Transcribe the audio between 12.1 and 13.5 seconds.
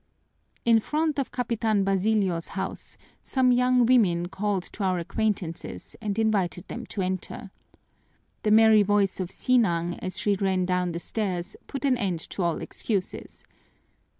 to all excuses.